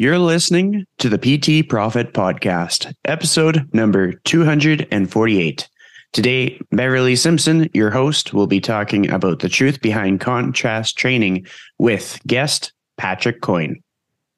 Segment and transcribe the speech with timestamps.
[0.00, 5.68] You're listening to the PT Profit Podcast, episode number 248.
[6.14, 11.46] Today, Beverly Simpson, your host, will be talking about the truth behind contrast training
[11.78, 13.82] with guest Patrick Coyne.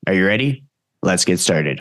[0.09, 0.65] Are you ready?
[1.01, 1.81] Let's get started.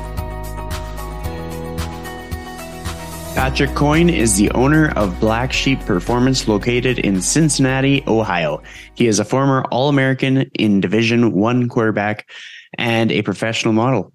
[3.33, 8.61] Patrick Coyne is the owner of Black Sheep Performance located in Cincinnati, Ohio.
[8.93, 12.29] He is a former All-American in Division 1 quarterback
[12.77, 14.13] and a professional model.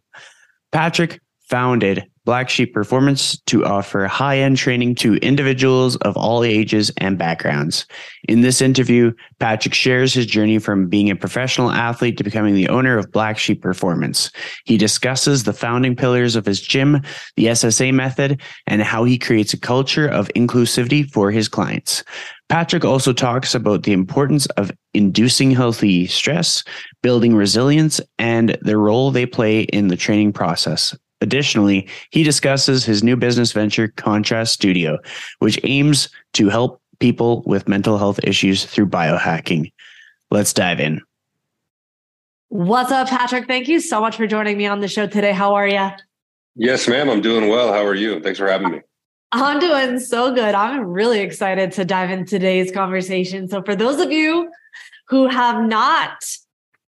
[0.71, 6.91] Patrick founded Black Sheep Performance to offer high end training to individuals of all ages
[6.99, 7.87] and backgrounds.
[8.29, 12.69] In this interview, Patrick shares his journey from being a professional athlete to becoming the
[12.69, 14.33] owner of Black Sheep Performance.
[14.65, 17.01] He discusses the founding pillars of his gym,
[17.37, 22.03] the SSA method, and how he creates a culture of inclusivity for his clients.
[22.49, 26.65] Patrick also talks about the importance of inducing healthy stress,
[27.03, 30.93] building resilience, and the role they play in the training process.
[31.21, 34.99] Additionally, he discusses his new business venture, Contrast Studio,
[35.39, 39.73] which aims to help people with mental health issues through biohacking.
[40.31, 41.01] Let's dive in.
[42.49, 43.47] What's up, Patrick?
[43.47, 45.33] Thank you so much for joining me on the show today.
[45.33, 45.91] How are you?
[46.55, 47.11] Yes, ma'am.
[47.11, 47.73] I'm doing well.
[47.73, 48.21] How are you?
[48.21, 48.81] Thanks for having me.
[49.33, 50.55] I'm doing so good.
[50.55, 53.49] I'm really excited to dive into today's conversation.
[53.49, 54.51] So, for those of you
[55.09, 56.25] who have not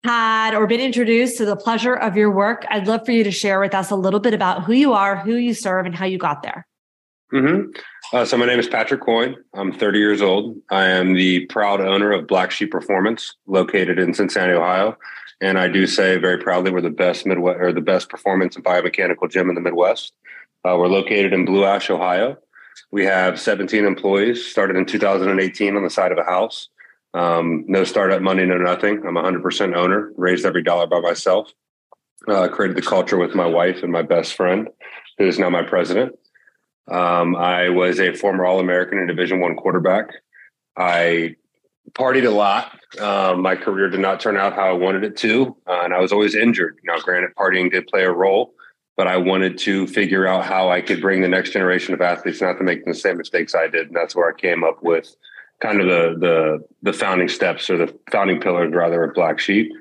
[0.07, 3.33] had or been introduced to the pleasure of your work, I'd love for you to
[3.33, 6.07] share with us a little bit about who you are, who you serve, and how
[6.07, 6.65] you got there.
[7.33, 7.73] Mm-hmm.
[8.17, 9.35] Uh, so, my name is Patrick Coyne.
[9.53, 10.57] I'm 30 years old.
[10.71, 14.97] I am the proud owner of Black Sheep Performance, located in Cincinnati, Ohio.
[15.41, 18.65] And I do say very proudly we're the best Midwest or the best performance and
[18.65, 20.13] biomechanical gym in the Midwest.
[20.65, 22.39] Uh, we're located in Blue Ash, Ohio.
[22.93, 26.69] We have 17 employees, started in 2018 on the side of a house.
[27.17, 29.03] Um, no startup money, no nothing.
[29.07, 31.51] I'm 100% owner, raised every dollar by myself.
[32.29, 34.69] Uh, created the culture with my wife and my best friend,
[35.17, 36.13] who is now my president.
[36.89, 40.11] Um, I was a former All American and Division One quarterback.
[40.77, 41.37] I
[41.93, 42.79] partied a lot.
[43.01, 46.01] Um, my career did not turn out how I wanted it to, uh, and I
[46.01, 46.79] was always injured.
[46.85, 48.53] Now, granted, partying did play a role,
[48.95, 52.43] but I wanted to figure out how I could bring the next generation of athletes
[52.43, 55.17] not to make the same mistakes I did, and that's where I came up with
[55.61, 59.73] kind of the the the founding steps or the founding pillars rather of Black Sheep.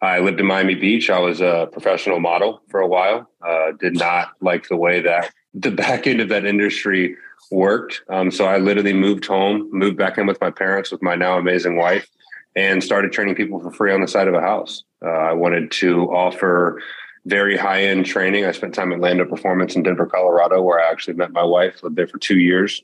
[0.00, 1.10] I lived in Miami Beach.
[1.10, 3.28] I was a professional model for a while.
[3.44, 7.16] Uh, did not like the way that the back end of that industry
[7.50, 8.02] worked.
[8.08, 11.38] Um, so I literally moved home, moved back in with my parents, with my now
[11.38, 12.06] amazing wife,
[12.54, 14.84] and started training people for free on the side of a house.
[15.04, 16.80] Uh, I wanted to offer
[17.26, 18.44] very high end training.
[18.44, 21.82] I spent time at Landow Performance in Denver, Colorado, where I actually met my wife.
[21.82, 22.82] Lived there for two years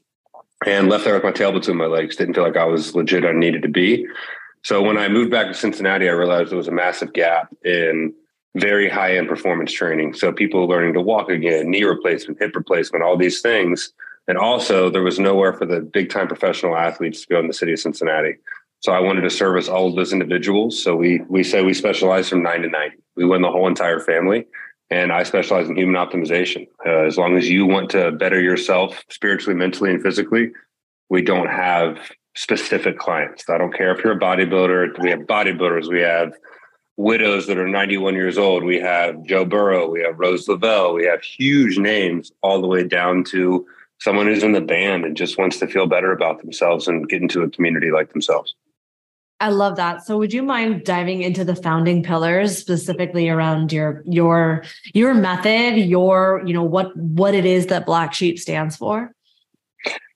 [0.67, 2.17] and left there with my tail between my legs.
[2.17, 4.07] Didn't feel like I was legit I needed to be.
[4.63, 8.15] So when I moved back to Cincinnati, I realized there was a massive gap in
[8.57, 10.15] very high end performance training.
[10.15, 13.93] So people learning to walk again, knee replacement, hip replacement, all these things.
[14.27, 17.53] And also there was nowhere for the big time professional athletes to go in the
[17.53, 18.37] city of Cincinnati.
[18.81, 20.83] So I wanted to service all of those individuals.
[20.83, 22.97] So we we say we specialize from nine to ninety.
[23.17, 24.47] We win the whole entire family
[24.95, 26.69] and I specialize in human optimization.
[26.87, 30.53] Uh, as long as you want to better yourself spiritually, mentally, and physically,
[31.09, 31.99] we don't have
[32.37, 33.51] specific clients.
[33.51, 35.03] I don't care if you're a bodybuilder.
[35.03, 35.91] We have bodybuilders.
[35.91, 36.35] We have
[36.97, 38.63] widows that are 91 years old.
[38.63, 39.91] We have Joe Burrow.
[39.91, 40.95] We have Rose Lavelle.
[40.95, 43.67] We have huge names all the way down to
[43.99, 47.21] someone who's in the band and just wants to feel better about themselves and get
[47.21, 48.55] into a community like themselves.
[49.41, 50.07] I love that.
[50.07, 54.65] So would you mind diving into the founding pillars specifically around your your
[54.95, 59.13] your method, your, you know, what what it is that Black Sheep stands for?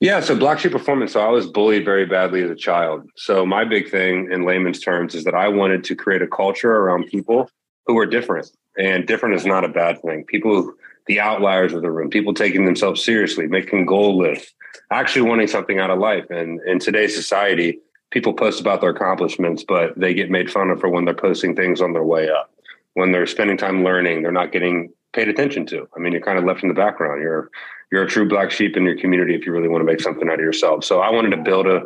[0.00, 1.12] Yeah, so Black Sheep Performance.
[1.12, 3.10] So I was bullied very badly as a child.
[3.16, 6.72] So my big thing in layman's terms is that I wanted to create a culture
[6.72, 7.50] around people
[7.87, 8.50] who were different.
[8.78, 10.25] And different is not a bad thing.
[10.25, 10.72] People
[11.08, 14.52] the outliers of the room, people taking themselves seriously, making goal lists,
[14.93, 16.26] actually wanting something out of life.
[16.31, 20.81] And in today's society, people post about their accomplishments, but they get made fun of
[20.81, 22.50] for when they're posting things on their way up.
[22.94, 25.88] When they're spending time learning, they're not getting paid attention to.
[25.96, 27.22] I mean, you're kind of left in the background.
[27.22, 27.50] You're
[27.90, 30.28] you're a true black sheep in your community if you really want to make something
[30.28, 30.84] out of yourself.
[30.84, 31.82] So I wanted to build a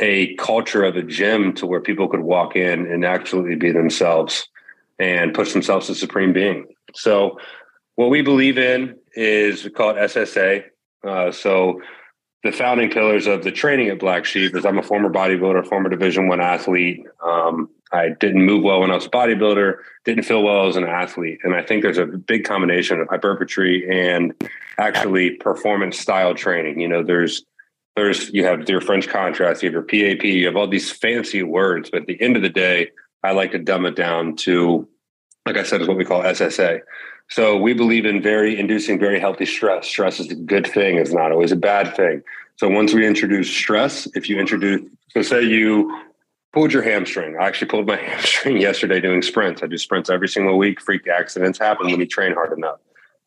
[0.00, 4.48] a culture of a gym to where people could walk in and actually be themselves
[4.98, 6.66] and push themselves to supreme being.
[6.94, 7.38] So,
[7.96, 10.64] what we believe in is we call it SSA.
[11.04, 11.80] Uh, so,
[12.44, 15.88] the founding pillars of the training at Black Sheep is I'm a former bodybuilder, former
[15.88, 17.04] Division One athlete.
[17.22, 20.84] Um, I didn't move well when I was a bodybuilder, didn't feel well as an
[20.84, 24.34] athlete, and I think there's a big combination of hypertrophy and
[24.78, 26.80] actually performance style training.
[26.80, 27.44] You know, there's
[27.96, 31.42] there's you have your French contrast, you have your PAP, you have all these fancy
[31.42, 32.90] words, but at the end of the day,
[33.24, 34.88] I like to dumb it down to,
[35.44, 36.80] like I said, is what we call SSA.
[37.30, 39.86] So we believe in very inducing very healthy stress.
[39.86, 42.22] Stress is a good thing; it's not always a bad thing.
[42.56, 44.80] So once we introduce stress, if you introduce,
[45.10, 46.04] so say you
[46.52, 47.36] pulled your hamstring.
[47.38, 49.62] I actually pulled my hamstring yesterday doing sprints.
[49.62, 50.80] I do sprints every single week.
[50.80, 52.80] Freak accidents happen when you train hard enough.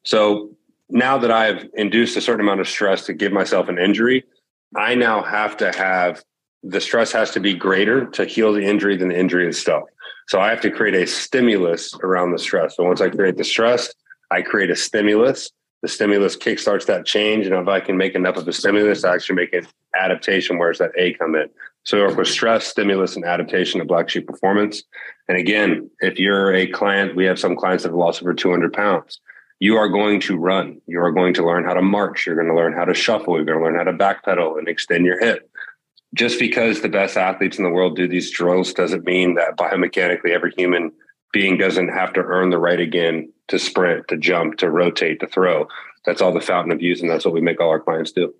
[0.04, 0.50] So
[0.90, 4.26] now that I've induced a certain amount of stress to give myself an injury,
[4.76, 6.24] I now have to have
[6.64, 9.90] the stress has to be greater to heal the injury than the injury itself.
[10.28, 12.76] So I have to create a stimulus around the stress.
[12.76, 13.94] So once I create the stress,
[14.32, 15.52] I create a stimulus.
[15.82, 17.48] The stimulus kickstarts that change.
[17.48, 19.66] And if I can make enough of a stimulus, I actually make an
[19.96, 20.58] adaptation.
[20.58, 21.50] Where's that A come in?
[21.84, 24.84] So we work with stress, stimulus, and adaptation of Black Sheep Performance.
[25.28, 28.72] And again, if you're a client, we have some clients that have lost over 200
[28.72, 29.20] pounds.
[29.60, 30.82] You are going to run.
[30.88, 32.26] You are going to learn how to march.
[32.26, 33.36] You're going to learn how to shuffle.
[33.36, 35.51] You're going to learn how to backpedal and extend your hip
[36.14, 40.30] just because the best athletes in the world do these drills doesn't mean that biomechanically
[40.30, 40.92] every human
[41.32, 45.28] being doesn't have to earn the right again to sprint, to jump, to rotate, to
[45.28, 45.68] throw.
[46.06, 48.34] That's all the fountain of youth, and that's what we make all our clients do.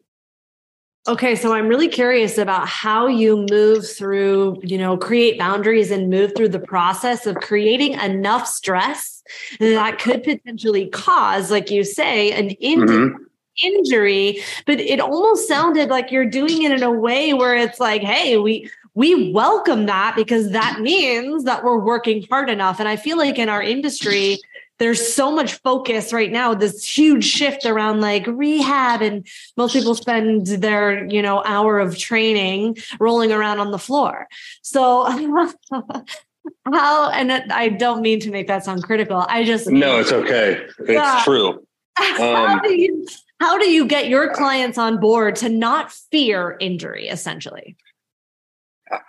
[1.08, 6.10] Okay, so I'm really curious about how you move through, you know, create boundaries and
[6.12, 9.24] move through the process of creating enough stress
[9.60, 13.10] that could potentially cause, like you say, an injury.
[13.10, 13.24] Mm-hmm
[13.64, 18.02] injury, but it almost sounded like you're doing it in a way where it's like,
[18.02, 22.80] hey, we we welcome that because that means that we're working hard enough.
[22.80, 24.38] And I feel like in our industry,
[24.80, 29.26] there's so much focus right now, this huge shift around like rehab, and
[29.56, 34.28] most people spend their, you know, hour of training rolling around on the floor.
[34.64, 35.06] So
[36.66, 39.26] how and I don't mean to make that sound critical.
[39.30, 40.66] I just No, it's okay.
[40.80, 41.22] It's yeah.
[41.24, 41.66] true.
[41.98, 43.06] How um, do you
[43.42, 47.76] how do you get your clients on board to not fear injury essentially?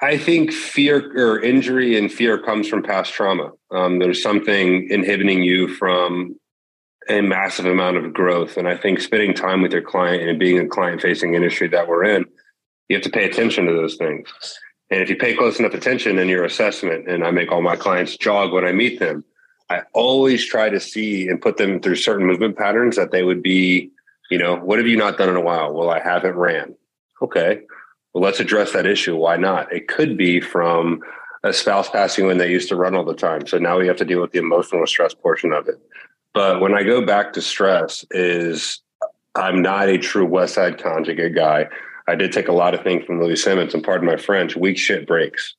[0.00, 3.50] I think fear or injury and fear comes from past trauma.
[3.70, 6.36] Um, there's something inhibiting you from
[7.10, 8.56] a massive amount of growth.
[8.56, 11.86] And i think spending time with your client and being a client facing industry that
[11.88, 12.24] we're in
[12.88, 14.28] you have to pay attention to those things.
[14.90, 17.76] And if you pay close enough attention in your assessment and i make all my
[17.76, 19.24] clients jog when i meet them
[19.68, 23.42] i always try to see and put them through certain movement patterns that they would
[23.42, 23.90] be
[24.32, 25.74] you know, what have you not done in a while?
[25.74, 26.74] Well, I haven't ran.
[27.20, 27.60] Okay.
[28.12, 29.14] Well, let's address that issue.
[29.14, 29.70] Why not?
[29.70, 31.00] It could be from
[31.44, 33.46] a spouse passing when they used to run all the time.
[33.46, 35.78] So now we have to deal with the emotional stress portion of it.
[36.32, 38.80] But when I go back to stress, is
[39.34, 41.68] I'm not a true West Side conjugate guy.
[42.08, 44.78] I did take a lot of things from Louie Simmons, and pardon my French, weak
[44.78, 45.54] shit breaks.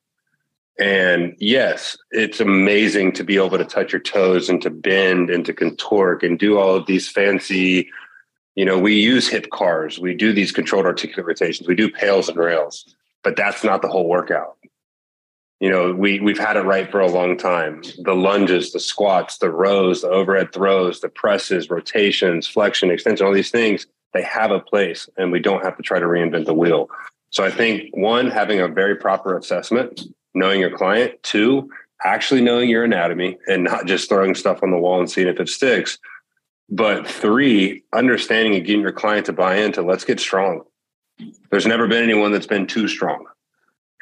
[0.79, 5.45] And yes, it's amazing to be able to touch your toes and to bend and
[5.45, 7.87] to contort and do all of these fancy
[8.55, 12.29] you know, we use hip CARs, we do these controlled articular rotations, we do PAILs
[12.29, 14.57] and RAILs, but that's not the whole workout.
[15.59, 17.83] You know, we we've had it right for a long time.
[17.99, 23.33] The lunges, the squats, the rows, the overhead throws, the presses, rotations, flexion, extension, all
[23.33, 26.53] these things, they have a place and we don't have to try to reinvent the
[26.53, 26.89] wheel.
[27.29, 30.01] So I think one, having a very proper assessment,
[30.35, 31.69] knowing your client, two,
[32.03, 35.39] actually knowing your anatomy and not just throwing stuff on the wall and seeing if
[35.39, 35.97] it sticks
[36.69, 40.61] but three, understanding and getting your client to buy into let's get strong.
[41.51, 43.25] There's never been anyone that's been too strong.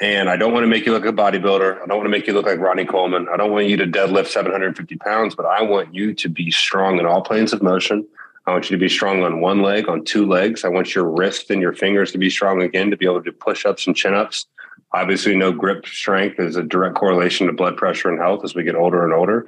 [0.02, 1.76] And I don't want to make you look like a bodybuilder.
[1.76, 3.28] I don't want to make you look like Ronnie Coleman.
[3.32, 7.00] I don't want you to deadlift 750 pounds, but I want you to be strong
[7.00, 8.08] in all planes of motion.
[8.48, 10.66] I want you to be strong on one leg, on two legs.
[10.66, 13.32] I want your wrist and your fingers to be strong again to be able to
[13.32, 14.48] do push ups and chin ups.
[14.94, 18.64] Obviously, no grip strength is a direct correlation to blood pressure and health as we
[18.64, 19.46] get older and older.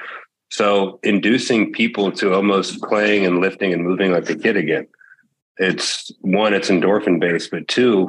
[0.54, 4.86] So inducing people to almost playing and lifting and moving like a kid again.
[5.58, 8.06] It's one, it's endorphin based, but two,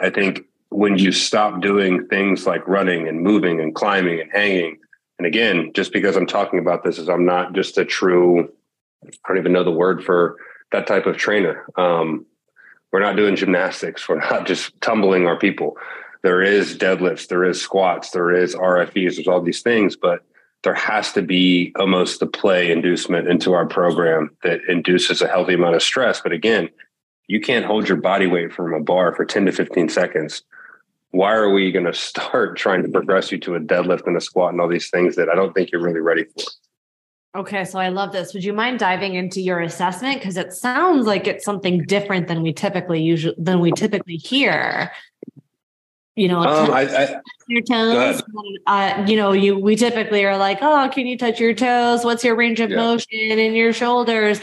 [0.00, 4.78] I think when you stop doing things like running and moving and climbing and hanging,
[5.18, 8.50] and again, just because I'm talking about this is I'm not just a true,
[9.04, 10.36] I don't even know the word for
[10.72, 11.66] that type of trainer.
[11.76, 12.24] Um,
[12.92, 14.08] we're not doing gymnastics.
[14.08, 15.76] We're not just tumbling our people.
[16.22, 20.24] There is deadlifts, there is squats, there is RFEs, there's all these things, but
[20.64, 25.54] there has to be almost the play inducement into our program that induces a healthy
[25.54, 26.20] amount of stress.
[26.20, 26.68] But again,
[27.28, 30.42] you can't hold your body weight from a bar for 10 to 15 seconds
[31.14, 34.20] why are we going to start trying to progress you to a deadlift and a
[34.20, 36.44] squat and all these things that I don't think you're really ready for?
[37.36, 38.32] Okay, so I love this.
[38.32, 42.42] Would you mind diving into your assessment because it sounds like it's something different than
[42.42, 44.92] we typically usually than we typically hear.
[46.16, 48.22] You know, um, I, I, your toes.
[48.66, 52.04] Uh, you know, you we typically are like, oh, can you touch your toes?
[52.04, 52.76] What's your range of yeah.
[52.76, 54.40] motion in your shoulders?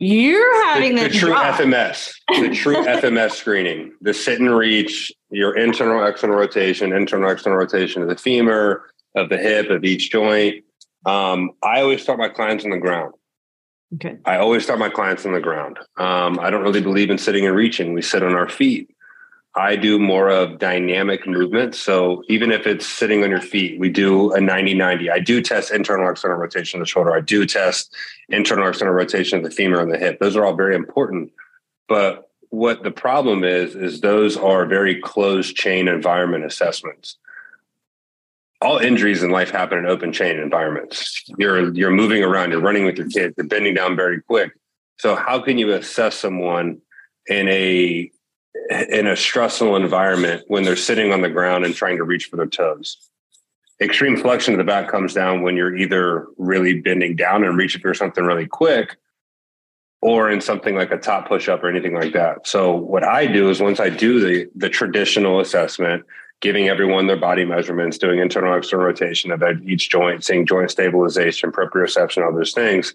[0.00, 1.56] You're having the, the true drop.
[1.56, 7.58] FMS, the true FMS screening, the sit and reach, your internal external rotation, internal external
[7.58, 10.64] rotation of the femur, of the hip, of each joint.
[11.04, 13.14] Um, I always start my clients on the ground.
[13.94, 14.16] Okay.
[14.24, 15.78] I always start my clients on the ground.
[15.98, 17.92] Um, I don't really believe in sitting and reaching.
[17.92, 18.90] We sit on our feet.
[19.56, 21.74] I do more of dynamic movement.
[21.74, 25.10] So even if it's sitting on your feet, we do a 90 90.
[25.10, 27.12] I do test internal external rotation of the shoulder.
[27.12, 27.94] I do test
[28.28, 30.20] internal external rotation of the femur and the hip.
[30.20, 31.32] Those are all very important.
[31.88, 37.16] But what the problem is, is those are very closed chain environment assessments.
[38.60, 41.24] All injuries in life happen in open chain environments.
[41.38, 44.52] You're you're moving around, you're running with your kids, you're bending down very quick.
[44.98, 46.82] So how can you assess someone
[47.26, 48.12] in a
[48.68, 52.36] in a stressful environment when they're sitting on the ground and trying to reach for
[52.36, 52.96] their toes.
[53.80, 57.80] Extreme flexion of the back comes down when you're either really bending down and reaching
[57.80, 58.96] for something really quick
[60.02, 62.46] or in something like a top push up or anything like that.
[62.46, 66.04] So what I do is once I do the the traditional assessment,
[66.40, 71.52] giving everyone their body measurements, doing internal external rotation of each joint, seeing joint stabilization,
[71.52, 72.94] proprioception, all those things,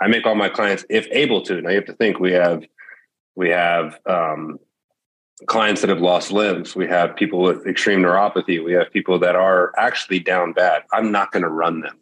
[0.00, 1.60] I make all my clients, if able to.
[1.60, 2.64] Now you have to think we have
[3.34, 4.58] we have um,
[5.44, 6.74] clients that have lost limbs.
[6.74, 8.64] We have people with extreme neuropathy.
[8.64, 10.82] We have people that are actually down bad.
[10.92, 11.98] I'm not going to run them.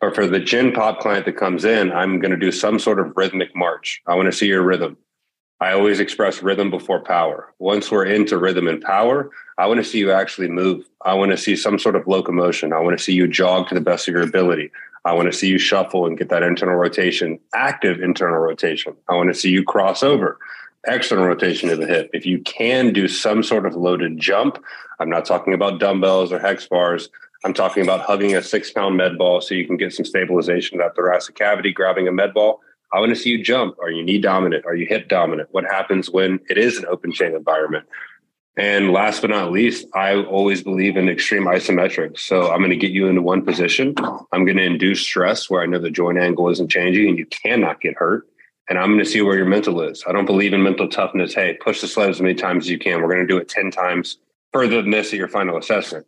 [0.00, 2.98] But for the gym pop client that comes in, I'm going to do some sort
[2.98, 4.00] of rhythmic march.
[4.06, 4.96] I want to see your rhythm.
[5.60, 7.52] I always express rhythm before power.
[7.58, 10.88] Once we're into rhythm and power, I want to see you actually move.
[11.04, 12.72] I want to see some sort of locomotion.
[12.72, 14.70] I want to see you jog to the best of your ability.
[15.04, 18.96] I want to see you shuffle and get that internal rotation, active internal rotation.
[19.10, 20.38] I want to see you cross over
[20.86, 22.10] external rotation of the hip.
[22.12, 24.62] If you can do some sort of loaded jump,
[24.98, 27.08] I'm not talking about dumbbells or hex bars.
[27.44, 30.80] I'm talking about hugging a six pound med ball so you can get some stabilization
[30.80, 32.60] of that thoracic cavity, grabbing a med ball.
[32.92, 33.76] I want to see you jump.
[33.80, 34.66] Are you knee dominant?
[34.66, 35.48] Are you hip dominant?
[35.52, 37.86] What happens when it is an open chain environment?
[38.56, 42.18] And last but not least, I always believe in extreme isometrics.
[42.18, 43.94] So I'm going to get you into one position.
[44.32, 47.26] I'm going to induce stress where I know the joint angle isn't changing and you
[47.26, 48.26] cannot get hurt
[48.70, 50.04] and I'm going to see where your mental is.
[50.08, 51.34] I don't believe in mental toughness.
[51.34, 53.02] Hey, push the sled as many times as you can.
[53.02, 54.18] We're going to do it 10 times
[54.52, 56.06] further than this at your final assessment.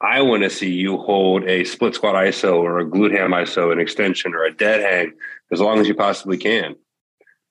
[0.00, 3.72] I want to see you hold a split squat ISO or a glute ham ISO,
[3.72, 5.12] an extension or a dead hang
[5.50, 6.76] as long as you possibly can.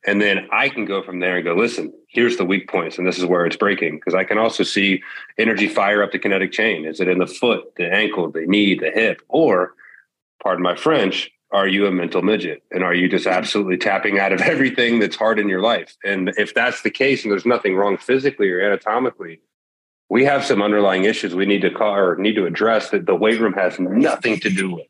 [0.05, 3.05] And then I can go from there and go, listen, here's the weak points, and
[3.05, 3.95] this is where it's breaking.
[3.97, 5.03] Because I can also see
[5.37, 6.85] energy fire up the kinetic chain.
[6.85, 9.21] Is it in the foot, the ankle, the knee, the hip?
[9.27, 9.73] Or,
[10.41, 12.63] pardon my French, are you a mental midget?
[12.71, 15.95] And are you just absolutely tapping out of everything that's hard in your life?
[16.03, 19.39] And if that's the case and there's nothing wrong physically or anatomically
[20.09, 23.15] we have some underlying issues we need to call or need to address that the
[23.15, 24.87] weight room has nothing to do with.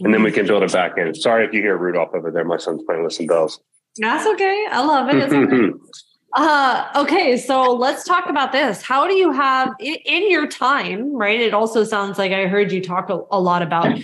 [0.00, 1.14] And then we can build it back in.
[1.14, 2.44] Sorry if you hear rudolph over there.
[2.44, 3.60] My son's playing with some bells.
[3.96, 4.66] That's okay.
[4.70, 5.32] I love it.
[6.36, 6.42] Okay.
[6.44, 8.82] Uh, okay, so let's talk about this.
[8.82, 11.40] How do you have in, in, your time, right?
[11.40, 13.98] It also sounds like I heard you talk a, a lot about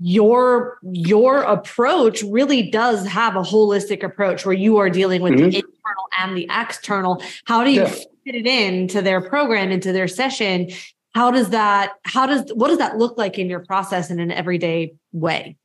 [0.00, 5.50] your your approach really does have a holistic approach where you are dealing with mm-hmm.
[5.50, 7.88] the internal and the external how do you yeah.
[7.88, 10.68] fit it into their program into their session
[11.14, 14.32] how does that how does what does that look like in your process in an
[14.32, 15.56] everyday way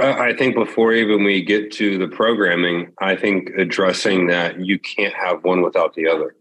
[0.00, 5.12] I think before even we get to the programming, I think addressing that you can't
[5.12, 6.36] have one without the other.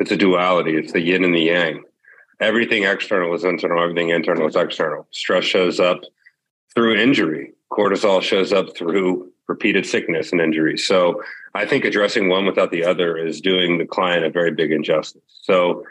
[0.00, 0.76] It's a duality.
[0.76, 1.82] It's the yin and the yang
[2.40, 5.06] everything external is internal, everything internal is external.
[5.10, 6.00] Stress shows up
[6.74, 7.52] through injury.
[7.72, 10.78] Cortisol shows up through repeated sickness and injury.
[10.78, 11.22] So
[11.54, 15.22] I think addressing one without the other is doing the client a very big injustice.
[15.42, 15.84] So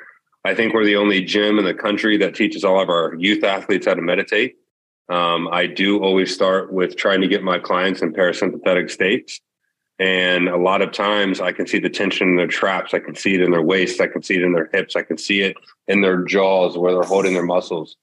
[0.43, 3.43] I think we're the only gym in the country that teaches all of our youth
[3.43, 4.57] athletes how to meditate.
[5.09, 9.39] Um, I do always start with trying to get my clients in parasympathetic states.
[10.03, 12.93] And a lot of times I can see the tension in their traps.
[12.93, 14.01] I can see it in their waist.
[14.01, 14.97] I can see it in their hips.
[14.97, 15.55] I can see it
[15.87, 17.95] in their jaws where they're holding their muscles.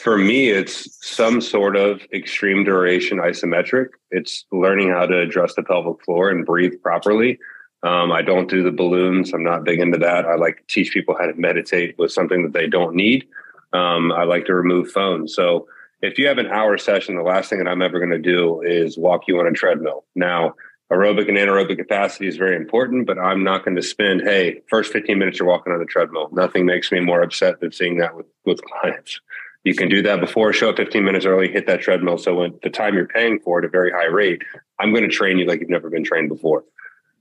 [0.00, 3.90] For me, it's some sort of extreme duration isometric.
[4.10, 7.38] It's learning how to adjust the pelvic floor and breathe properly.
[7.84, 9.32] Um, I don't do the balloons.
[9.32, 10.26] I'm not big into that.
[10.26, 13.28] I like to teach people how to meditate with something that they don't need.
[13.72, 15.32] Um, I like to remove phones.
[15.36, 15.68] So
[16.02, 18.62] if you have an hour session, the last thing that I'm ever going to do
[18.62, 20.04] is walk you on a treadmill.
[20.16, 20.54] Now,
[20.92, 24.92] aerobic and anaerobic capacity is very important, but I'm not going to spend, hey, first
[24.92, 26.28] 15 minutes you're walking on the treadmill.
[26.32, 29.20] Nothing makes me more upset than seeing that with, with clients.
[29.62, 32.18] You can do that before, show up 15 minutes early, hit that treadmill.
[32.18, 34.42] So when the time you're paying for at a very high rate,
[34.78, 36.64] I'm going to train you like you've never been trained before.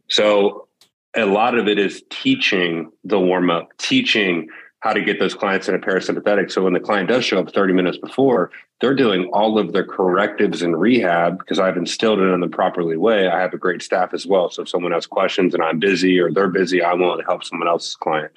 [0.07, 0.67] So
[1.15, 4.47] a lot of it is teaching the warm up, teaching
[4.81, 6.51] how to get those clients in a parasympathetic.
[6.51, 9.83] So when the client does show up 30 minutes before, they're doing all of their
[9.83, 13.27] correctives and rehab because I've instilled it in the properly way.
[13.27, 14.49] I have a great staff as well.
[14.49, 17.43] So if someone has questions and I'm busy or they're busy, I want to help
[17.43, 18.31] someone else's client.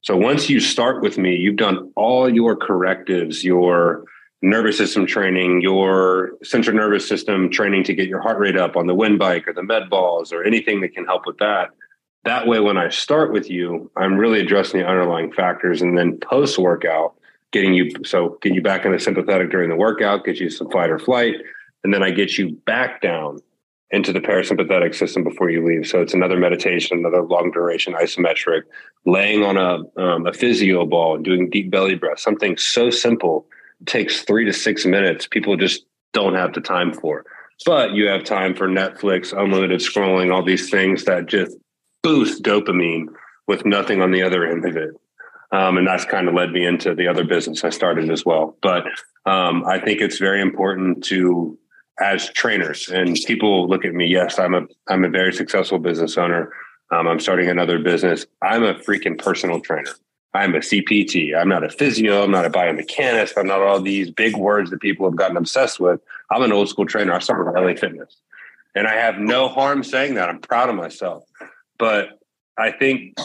[0.00, 4.04] So once you start with me, you've done all your correctives, your
[4.40, 8.86] nervous system training, your central nervous system training to get your heart rate up on
[8.86, 11.70] the wind bike or the med balls or anything that can help with that
[12.26, 15.80] that way, when I start with you, I'm really addressing the underlying factors.
[15.80, 17.14] And then post workout,
[17.52, 20.70] getting you so get you back in the sympathetic during the workout, get you some
[20.70, 21.36] fight or flight.
[21.84, 23.38] And then I get you back down
[23.90, 25.86] into the parasympathetic system before you leave.
[25.86, 28.62] So it's another meditation, another long duration isometric,
[29.04, 33.46] laying on a, um, a physio ball and doing deep belly breath, something so simple
[33.84, 35.28] takes three to six minutes.
[35.28, 37.24] People just don't have the time for.
[37.64, 41.56] But you have time for Netflix, unlimited scrolling, all these things that just
[42.06, 43.08] boost dopamine
[43.48, 44.94] with nothing on the other end of it.
[45.50, 48.56] Um, and that's kind of led me into the other business I started as well.
[48.62, 48.84] But
[49.26, 51.58] um, I think it's very important to,
[52.00, 54.06] as trainers, and people look at me.
[54.06, 56.52] Yes, I'm a I'm a very successful business owner.
[56.92, 58.26] Um, I'm starting another business.
[58.40, 59.94] I'm a freaking personal trainer.
[60.32, 61.36] I'm a CPT.
[61.36, 62.22] I'm not a physio.
[62.22, 63.32] I'm not a biomechanist.
[63.36, 66.00] I'm not all these big words that people have gotten obsessed with.
[66.30, 67.14] I'm an old school trainer.
[67.14, 68.16] I started with LA Fitness,
[68.76, 70.28] and I have no harm saying that.
[70.28, 71.24] I'm proud of myself.
[71.78, 72.18] But
[72.58, 73.16] I think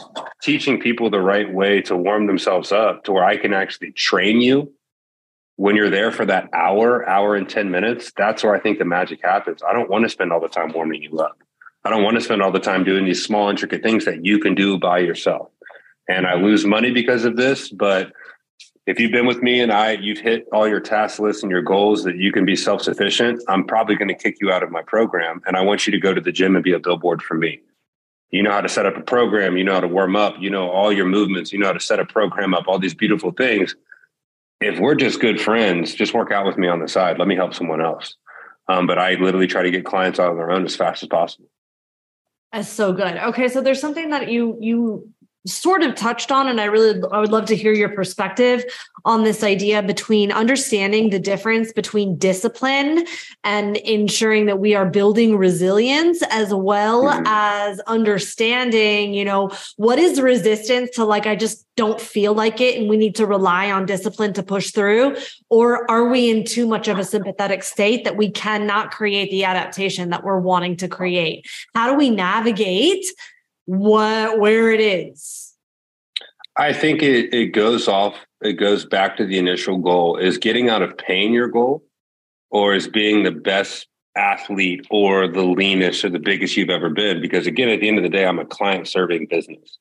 [0.41, 4.41] teaching people the right way to warm themselves up to where I can actually train
[4.41, 4.73] you
[5.55, 8.85] when you're there for that hour, hour and 10 minutes, that's where I think the
[8.85, 9.61] magic happens.
[9.61, 11.37] I don't want to spend all the time warming you up.
[11.83, 14.39] I don't want to spend all the time doing these small, intricate things that you
[14.39, 15.49] can do by yourself.
[16.09, 18.11] And I lose money because of this, but
[18.87, 21.61] if you've been with me and I you've hit all your task lists and your
[21.61, 24.81] goals that you can be self-sufficient, I'm probably going to kick you out of my
[24.81, 27.35] program and I want you to go to the gym and be a billboard for
[27.35, 27.61] me
[28.31, 29.57] you know how to set up a program.
[29.57, 30.35] You know how to warm up.
[30.39, 31.51] You know all your movements.
[31.51, 33.75] You know how to set a program up all these beautiful things.
[34.61, 37.19] If we're just good friends just work out with me on the side.
[37.19, 38.15] Let me help someone else.
[38.67, 41.09] Um, but i literally try to get clients out on their own as fast as
[41.09, 41.49] possible.
[42.53, 43.17] That's so good.
[43.17, 45.09] Okay so there's something that you you
[45.47, 48.63] sort of touched on and i really i would love to hear your perspective
[49.05, 53.05] on this idea between understanding the difference between discipline
[53.43, 57.23] and ensuring that we are building resilience as well mm-hmm.
[57.25, 62.79] as understanding you know what is resistance to like i just don't feel like it
[62.79, 65.15] and we need to rely on discipline to push through
[65.49, 69.43] or are we in too much of a sympathetic state that we cannot create the
[69.43, 73.03] adaptation that we're wanting to create how do we navigate
[73.71, 75.53] what where it is.
[76.57, 80.17] I think it, it goes off it goes back to the initial goal.
[80.17, 81.83] Is getting out of pain your goal?
[82.49, 87.21] Or is being the best athlete or the leanest or the biggest you've ever been?
[87.21, 89.77] Because again at the end of the day i'm a client serving business.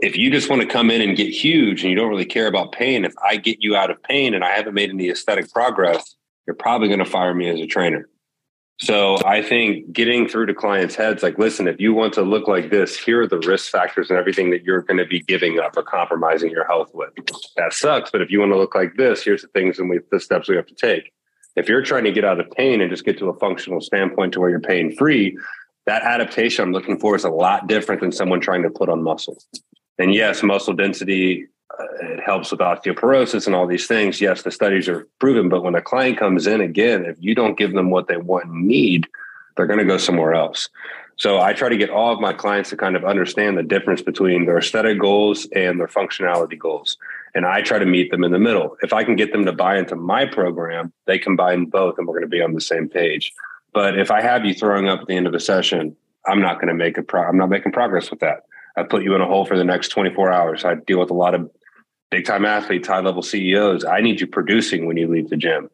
[0.00, 2.46] If you just want to come in and get huge and you don't really care
[2.46, 5.52] about pain if i get you out of pain and i haven't made any aesthetic
[5.52, 6.14] progress
[6.46, 8.08] you're probably going to fire me as a trainer
[8.80, 12.46] so I think getting through to clients' heads, like, listen, if you want to look
[12.46, 15.58] like this, here are the risk factors and everything that you're going to be giving
[15.58, 17.10] up or compromising your health with.
[17.56, 18.12] That sucks.
[18.12, 20.48] But if you want to look like this, here's the things and we, the steps
[20.48, 21.12] we have to take.
[21.56, 24.34] If you're trying to get out of pain and just get to a functional standpoint
[24.34, 25.36] to where you're pain free,
[25.86, 29.02] that adaptation I'm looking for is a lot different than someone trying to put on
[29.02, 29.42] muscle.
[29.98, 34.20] And yes, muscle density Uh, it helps with osteoporosis and all these things.
[34.20, 37.58] Yes, the studies are proven, but when a client comes in again, if you don't
[37.58, 39.06] give them what they want and need,
[39.56, 40.68] they're going to go somewhere else.
[41.16, 44.02] So I try to get all of my clients to kind of understand the difference
[44.02, 46.96] between their aesthetic goals and their functionality goals.
[47.34, 48.76] And I try to meet them in the middle.
[48.82, 52.14] If I can get them to buy into my program, they combine both and we're
[52.14, 53.32] going to be on the same page.
[53.72, 56.56] But if I have you throwing up at the end of a session, I'm not
[56.56, 58.44] going to make a pro- I'm not making progress with that.
[58.76, 60.64] I put you in a hole for the next 24 hours.
[60.64, 61.50] I deal with a lot of
[62.10, 65.70] big time athletes, high level CEOs, I need you producing when you leave the gym.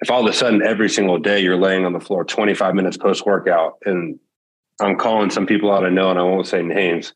[0.00, 2.96] If all of a sudden every single day you're laying on the floor 25 minutes
[2.96, 4.18] post workout, and
[4.80, 7.12] I'm calling some people out I know, and I won't say names,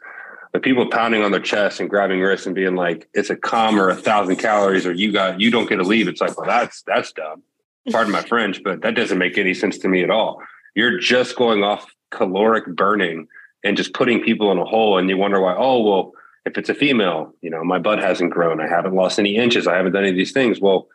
[0.52, 3.78] but people pounding on their chest and grabbing wrists and being like, "It's a com
[3.78, 6.46] or a thousand calories, or you got you don't get to leave." It's like, well,
[6.46, 7.42] that's that's dumb.
[7.90, 10.42] Pardon my French, but that doesn't make any sense to me at all.
[10.74, 13.28] You're just going off caloric burning
[13.64, 15.54] and just putting people in a hole, and you wonder why.
[15.56, 16.12] Oh well
[16.44, 18.60] if it's a female, you know, my butt hasn't grown.
[18.60, 19.66] I haven't lost any inches.
[19.66, 20.60] I haven't done any of these things.
[20.60, 20.88] Well,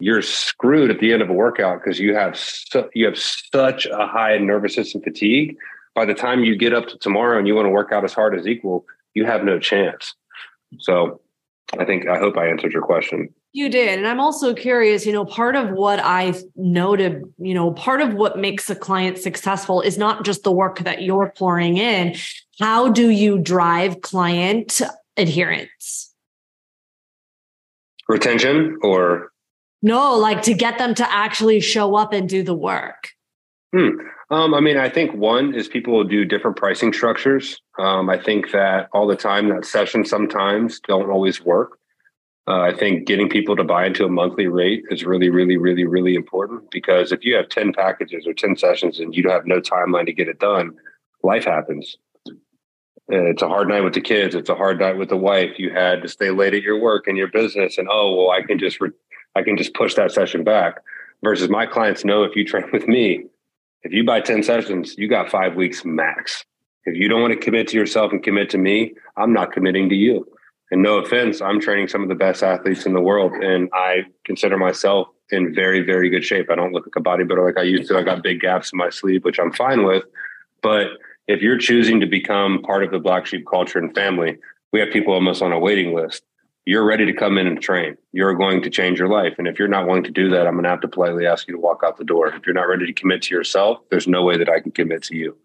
[0.00, 3.86] you're screwed at the end of a workout because you have su- you have such
[3.86, 5.56] a high nervous system fatigue.
[5.94, 8.12] By the time you get up to tomorrow and you want to work out as
[8.12, 10.14] hard as equal, you have no chance.
[10.80, 11.20] So
[11.78, 13.32] I think I hope I answered your question.
[13.52, 13.98] You did.
[13.98, 18.14] And I'm also curious, you know, part of what I noted, you know, part of
[18.14, 22.16] what makes a client successful is not just the work that you're pouring in.
[22.60, 24.80] How do you drive client
[25.16, 26.14] adherence?
[28.08, 29.30] Retention or
[29.84, 33.10] no, like to get them to actually show up and do the work.
[33.74, 33.90] Hmm.
[34.30, 37.60] Um, I mean, I think one is people will do different pricing structures.
[37.78, 41.78] Um, I think that all the time that sessions sometimes don't always work.
[42.46, 45.84] Uh, I think getting people to buy into a monthly rate is really, really, really,
[45.84, 49.60] really important because if you have 10 packages or 10 sessions and you have no
[49.60, 50.74] timeline to get it done,
[51.22, 51.96] life happens.
[53.08, 54.34] It's a hard night with the kids.
[54.34, 55.58] It's a hard night with the wife.
[55.58, 58.42] You had to stay late at your work and your business, and oh well, I
[58.42, 58.90] can just re-
[59.34, 60.80] I can just push that session back.
[61.22, 63.24] Versus my clients know if you train with me,
[63.82, 66.44] if you buy 10 sessions, you got five weeks max.
[66.84, 69.88] If you don't want to commit to yourself and commit to me, I'm not committing
[69.88, 70.26] to you.
[70.70, 74.04] And no offense, I'm training some of the best athletes in the world, and I
[74.24, 76.50] consider myself in very, very good shape.
[76.50, 77.98] I don't look like a bodybuilder like I used to.
[77.98, 80.04] I got big gaps in my sleeve, which I'm fine with.
[80.62, 80.88] But
[81.26, 84.38] if you're choosing to become part of the black sheep culture and family,
[84.72, 86.22] we have people almost on a waiting list.
[86.66, 87.96] You're ready to come in and train.
[88.12, 89.34] You're going to change your life.
[89.38, 91.46] And if you're not willing to do that, I'm going to have to politely ask
[91.46, 92.28] you to walk out the door.
[92.28, 95.02] If you're not ready to commit to yourself, there's no way that I can commit
[95.04, 95.36] to you.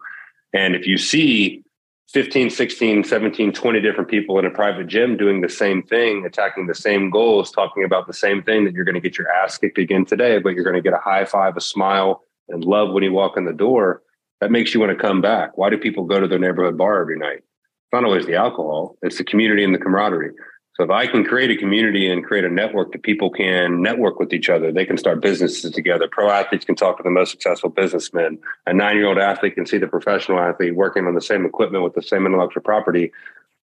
[0.53, 1.63] And if you see
[2.11, 6.67] 15, 16, 17, 20 different people in a private gym doing the same thing, attacking
[6.67, 9.57] the same goals, talking about the same thing that you're going to get your ass
[9.57, 12.93] kicked again today, but you're going to get a high five, a smile, and love
[12.93, 14.01] when you walk in the door.
[14.41, 15.57] That makes you want to come back.
[15.57, 17.39] Why do people go to their neighborhood bar every night?
[17.39, 20.33] It's not always the alcohol, it's the community and the camaraderie.
[20.75, 24.17] So if I can create a community and create a network that people can network
[24.17, 26.07] with each other, they can start businesses together.
[26.09, 28.37] Pro athletes can talk to the most successful businessmen.
[28.65, 32.01] A nine-year-old athlete can see the professional athlete working on the same equipment with the
[32.01, 33.11] same intellectual property.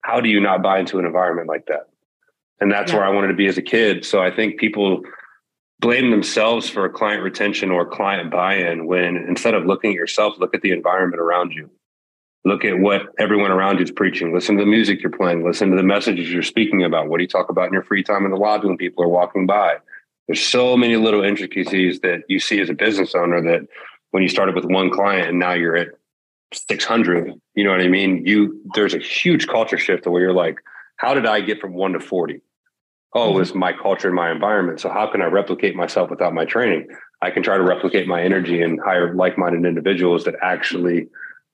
[0.01, 1.88] How do you not buy into an environment like that?
[2.59, 2.97] And that's yeah.
[2.97, 4.05] where I wanted to be as a kid.
[4.05, 5.03] So I think people
[5.84, 10.56] blame themselves for client retention or client buy-in when instead of looking at yourself, look
[10.56, 11.69] at the environment around you.
[12.46, 14.34] Look at what everyone around you is preaching.
[14.34, 15.46] Listen to the music you're playing.
[15.46, 17.10] Listen to the messages you're speaking about.
[17.10, 19.10] What do you talk about in your free time in the lobby when people are
[19.10, 19.76] walking by?
[20.28, 23.67] There's so many little intricacies that you see as a business owner that
[24.12, 25.89] when you started with one client and now you're at
[26.54, 28.26] 600 you know what i mean?
[28.26, 30.60] You there's a huge culture shift where you're like
[30.98, 32.41] how did i get from 1 to 40
[33.15, 33.41] oh mm-hmm.
[33.41, 36.88] it's my culture and my environment so how can i replicate myself without my training
[37.21, 41.08] i can try to replicate my energy and hire like-minded individuals that actually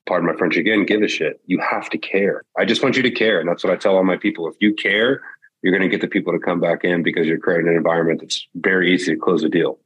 [0.09, 1.39] pardon my French again, give a shit.
[1.45, 2.43] You have to care.
[2.57, 3.39] I just want you to care.
[3.39, 4.47] And that's what I tell all my people.
[4.47, 5.21] If you care,
[5.61, 8.21] you're going to get the people to come back in because you're creating an environment
[8.21, 9.79] that's very easy to close a deal.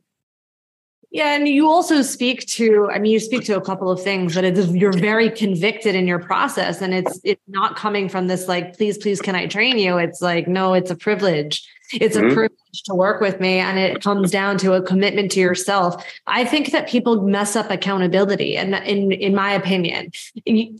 [1.13, 4.33] Yeah, and you also speak to, I mean, you speak to a couple of things
[4.33, 8.47] that it's, you're very convicted in your process, and it's it's not coming from this
[8.47, 9.99] like, please, please, can I train you?
[9.99, 11.69] It's like, no, it's a privilege.
[11.91, 12.31] It's mm-hmm.
[12.31, 16.03] a privilege to work with me, and it comes down to a commitment to yourself.
[16.25, 20.11] I think that people mess up accountability, and in in my opinion,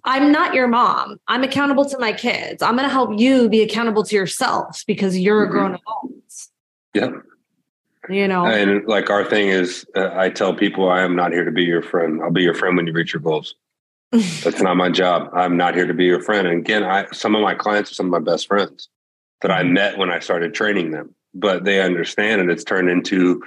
[0.04, 1.20] I'm not your mom.
[1.28, 2.64] I'm accountable to my kids.
[2.64, 5.56] I'm going to help you be accountable to yourself because you're mm-hmm.
[5.56, 6.12] a grown adult.
[6.96, 7.33] Yeah
[8.10, 8.46] you know?
[8.46, 11.64] And like our thing is uh, i tell people i am not here to be
[11.64, 12.22] your friend.
[12.22, 13.56] I'll be your friend when you reach your goals.
[14.12, 15.30] That's not my job.
[15.34, 16.48] I'm not here to be your friend.
[16.48, 18.90] And again i some of my clients are some of my best friends
[19.42, 19.74] that i mm-hmm.
[19.74, 23.42] met when i started training them but they understand and it's turned into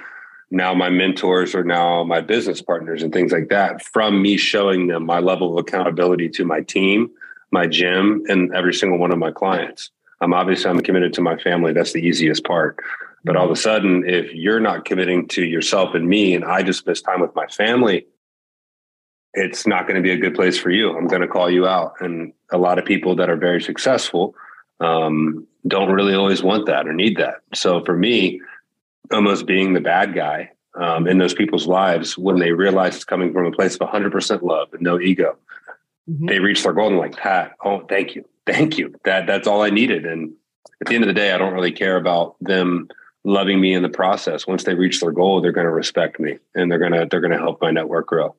[0.49, 4.87] now my mentors are now my business partners and things like that from me showing
[4.87, 7.09] them my level of accountability to my team
[7.51, 9.89] my gym and every single one of my clients.
[10.21, 11.73] I'm obviously i'm committed to my family.
[11.73, 12.79] That's the easiest part
[13.27, 16.63] but all of a sudden, if you're not committing to yourself and me, and I
[16.63, 18.07] just miss time with my family,
[19.33, 20.97] it's not going to be a good place for you.
[20.97, 21.95] I'm going to call you out.
[21.99, 24.33] And a lot of people that are very successful
[24.79, 27.41] um, don't really always want that or need that.
[27.53, 28.41] So for me,
[29.11, 33.33] almost being the bad guy um, in those people's lives, when they realize it's coming
[33.33, 35.37] from a place of 100% love and no ego,
[36.09, 36.27] mm-hmm.
[36.27, 38.23] they reach their goal and like, Pat, oh, thank you.
[38.45, 38.95] Thank you.
[39.03, 40.05] That That's all I needed.
[40.05, 40.31] And
[40.79, 42.87] at the end of the day, I don't really care about them
[43.27, 44.47] loving me in the process.
[44.47, 47.21] Once they reach their goal, they're going to respect me and they're going to they're
[47.21, 48.35] going to help my network grow.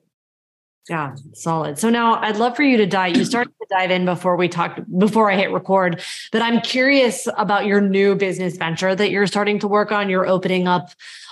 [0.89, 1.77] Yeah, solid.
[1.77, 3.15] So now I'd love for you to dive.
[3.15, 7.27] You started to dive in before we talked before I hit record, but I'm curious
[7.37, 10.09] about your new business venture that you're starting to work on.
[10.09, 10.89] You're opening up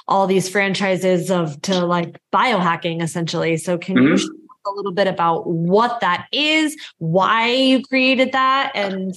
[0.08, 3.58] all these franchises of to like biohacking essentially.
[3.58, 4.15] So can mm-hmm.
[4.15, 9.15] you a little bit about what that is, why you created that, and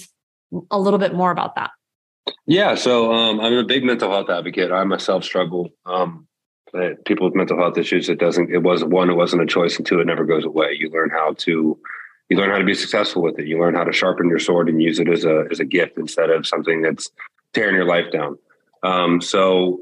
[0.71, 1.71] a little bit more about that?
[2.47, 4.73] Yeah, so um, I'm a big mental health advocate.
[4.73, 5.71] I myself struggle.
[5.87, 6.27] Um,
[7.05, 8.53] people with mental health issues, it doesn't.
[8.53, 10.77] It was one, it wasn't a choice, and two, it never goes away.
[10.79, 11.79] You learn how to,
[12.29, 13.47] you learn how to be successful with it.
[13.47, 15.99] You learn how to sharpen your sword and use it as a as a gift
[15.99, 17.11] instead of something that's
[17.55, 18.39] tearing your life down.
[18.83, 19.81] Um, so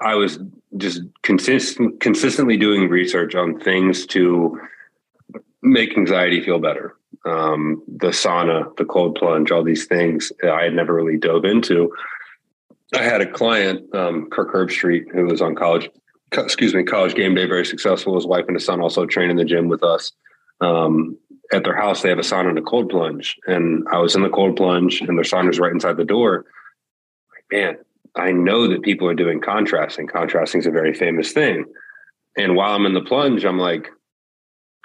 [0.00, 0.38] I was
[0.76, 4.60] just consistent, consistently doing research on things to
[5.62, 6.96] make anxiety feel better.
[7.26, 11.92] Um, the sauna, the cold plunge, all these things I had never really dove into.
[12.94, 15.90] I had a client, um, Kirk Herbstreit, who was on college,
[16.32, 18.14] excuse me, college game day, very successful.
[18.14, 20.12] His wife and his son also train in the gym with us.
[20.60, 21.18] Um,
[21.52, 23.36] at their house, they have a sauna and a cold plunge.
[23.46, 26.46] And I was in the cold plunge, and their sauna was right inside the door.
[27.50, 27.76] Man,
[28.14, 30.06] I know that people are doing contrasting.
[30.06, 31.66] Contrasting is a very famous thing.
[32.36, 33.88] And while I'm in the plunge, I'm like,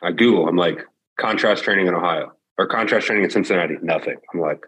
[0.04, 0.86] I Google, I'm like,
[1.22, 4.18] contrast training in Ohio or contrast training in Cincinnati, nothing.
[4.34, 4.66] I'm like,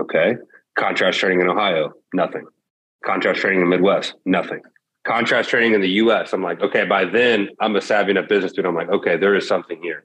[0.00, 0.36] okay.
[0.78, 2.46] Contrast training in Ohio, nothing.
[3.04, 4.62] Contrast training in the Midwest, nothing.
[5.04, 8.52] Contrast training in the US, I'm like, okay, by then I'm a savvy enough business
[8.52, 8.66] dude.
[8.66, 10.04] I'm like, okay, there is something here.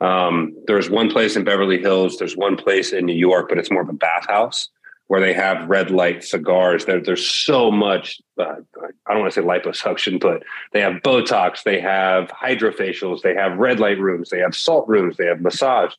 [0.00, 3.70] Um, there's one place in Beverly Hills, there's one place in New York, but it's
[3.70, 4.68] more of a bathhouse
[5.08, 6.86] where they have red light cigars.
[6.86, 8.54] There, there's so much, uh,
[9.06, 13.58] I don't want to say liposuction, but they have Botox, they have hydrofacials, they have
[13.58, 15.92] red light rooms, they have salt rooms, they have massage.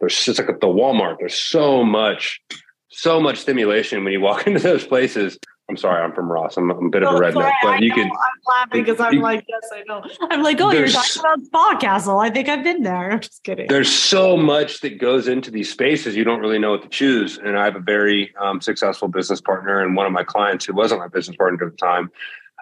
[0.00, 1.16] There's it's like at the Walmart.
[1.18, 2.40] There's so much,
[2.88, 5.38] so much stimulation when you walk into those places.
[5.72, 6.58] I'm sorry, I'm from Ross.
[6.58, 8.10] I'm, I'm a bit of a redneck, sorry, but I you know, can.
[8.10, 10.04] I'm laughing because I'm you, like, yes, I know.
[10.30, 12.20] I'm like, oh, you're talking about Spa Castle.
[12.20, 13.12] I think I've been there.
[13.12, 13.68] I'm just kidding.
[13.68, 16.14] There's so much that goes into these spaces.
[16.14, 17.38] You don't really know what to choose.
[17.38, 20.74] And I have a very um, successful business partner, and one of my clients who
[20.74, 22.10] wasn't my business partner at the time.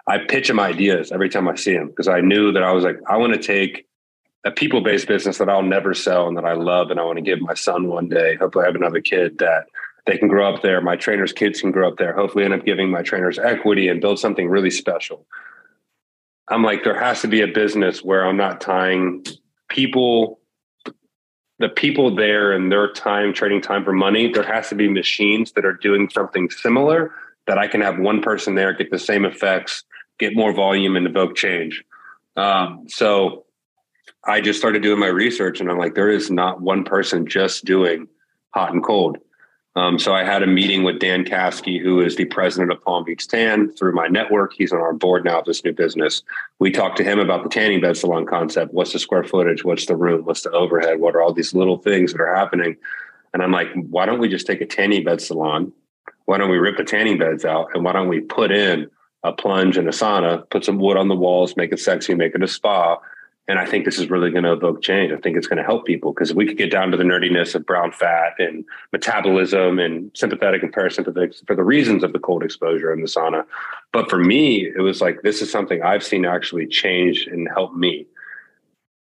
[0.07, 2.85] I pitch him ideas every time I see him because I knew that I was
[2.85, 3.87] like, I want to take
[4.45, 7.17] a people based business that I'll never sell and that I love, and I want
[7.17, 8.35] to give my son one day.
[8.35, 9.65] Hopefully, I have another kid that
[10.05, 10.81] they can grow up there.
[10.81, 12.13] My trainers' kids can grow up there.
[12.13, 15.25] Hopefully, end up giving my trainers equity and build something really special.
[16.47, 19.25] I'm like, there has to be a business where I'm not tying
[19.69, 20.39] people,
[21.59, 24.31] the people there and their time, trading time for money.
[24.31, 27.13] There has to be machines that are doing something similar
[27.47, 29.83] that I can have one person there get the same effects,
[30.19, 31.83] get more volume, and evoke change.
[32.35, 33.45] Um, so
[34.25, 37.65] I just started doing my research, and I'm like, there is not one person just
[37.65, 38.07] doing
[38.53, 39.17] hot and cold.
[39.75, 43.05] Um, so I had a meeting with Dan Kasky, who is the president of Palm
[43.05, 44.53] Beach Tan through my network.
[44.53, 46.23] He's on our board now of this new business.
[46.59, 48.73] We talked to him about the tanning bed salon concept.
[48.73, 49.63] What's the square footage?
[49.63, 50.25] What's the room?
[50.25, 50.99] What's the overhead?
[50.99, 52.75] What are all these little things that are happening?
[53.33, 55.71] And I'm like, why don't we just take a tanning bed salon?
[56.25, 57.69] Why don't we rip the tanning beds out?
[57.73, 58.89] And why don't we put in
[59.23, 62.35] a plunge and a sauna, put some wood on the walls, make it sexy, make
[62.35, 62.97] it a spa,
[63.47, 65.11] and I think this is really going to evoke change.
[65.11, 67.55] I think it's going to help people because we could get down to the nerdiness
[67.55, 72.43] of brown fat and metabolism and sympathetic and parasympathetic for the reasons of the cold
[72.43, 73.43] exposure and the sauna.
[73.91, 77.75] But for me, it was like, this is something I've seen actually change and help
[77.75, 78.07] me.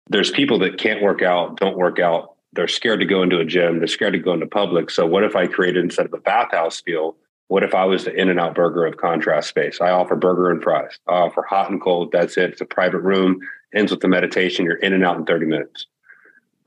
[0.09, 2.35] There's people that can't work out, don't work out.
[2.51, 3.77] They're scared to go into a gym.
[3.77, 4.89] They're scared to go into public.
[4.89, 7.15] So what if I created instead of a bathhouse feel,
[7.47, 9.79] what if I was the In-N-Out Burger of contrast space?
[9.79, 10.99] I offer burger and fries.
[11.07, 12.11] I offer hot and cold.
[12.11, 12.51] That's it.
[12.51, 13.39] It's a private room
[13.73, 14.65] ends with the meditation.
[14.65, 15.87] You're in and out in 30 minutes.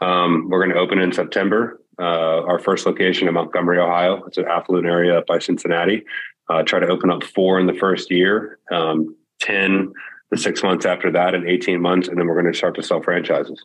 [0.01, 1.81] Um, we're going to open in September.
[1.99, 4.23] Uh, our first location in Montgomery, Ohio.
[4.27, 6.05] It's an affluent area up by Cincinnati.
[6.49, 9.93] Uh, try to open up four in the first year, um, 10
[10.31, 12.09] the six months after that, and 18 months.
[12.09, 13.65] And then we're going to start to sell franchises.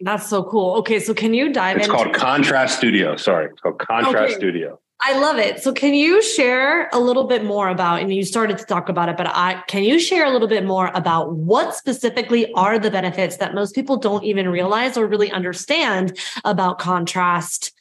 [0.00, 0.76] That's so cool.
[0.76, 0.98] Okay.
[0.98, 3.16] So can you dive It's called Contrast Studio.
[3.16, 3.46] Sorry.
[3.46, 4.34] It's called Contrast okay.
[4.34, 4.80] Studio.
[5.02, 5.62] I love it.
[5.62, 9.08] So can you share a little bit more about and you started to talk about
[9.08, 12.90] it but I can you share a little bit more about what specifically are the
[12.90, 17.72] benefits that most people don't even realize or really understand about contrast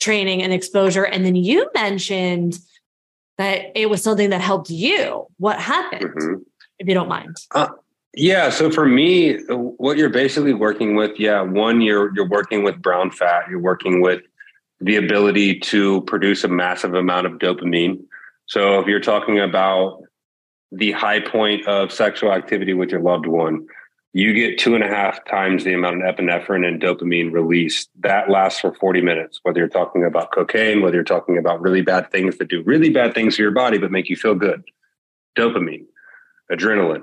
[0.00, 2.58] training and exposure and then you mentioned
[3.38, 5.26] that it was something that helped you.
[5.38, 6.10] What happened?
[6.10, 6.42] Mm-hmm.
[6.80, 7.36] If you don't mind.
[7.52, 7.68] Uh,
[8.14, 12.82] yeah, so for me what you're basically working with yeah, one you're you're working with
[12.82, 14.22] brown fat, you're working with
[14.80, 18.00] the ability to produce a massive amount of dopamine.
[18.46, 20.02] So if you're talking about
[20.70, 23.66] the high point of sexual activity with your loved one,
[24.12, 27.90] you get two and a half times the amount of epinephrine and dopamine released.
[28.00, 31.82] That lasts for 40 minutes, whether you're talking about cocaine, whether you're talking about really
[31.82, 34.64] bad things that do really bad things to your body but make you feel good.
[35.36, 35.86] Dopamine,
[36.50, 37.02] adrenaline.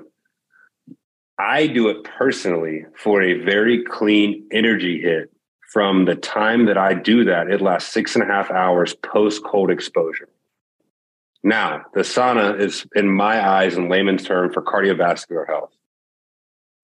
[1.38, 5.30] I do it personally for a very clean energy hit
[5.76, 9.44] from the time that I do that, it lasts six and a half hours post
[9.44, 10.26] cold exposure.
[11.42, 15.74] Now, the sauna is, in my eyes, in layman's term, for cardiovascular health.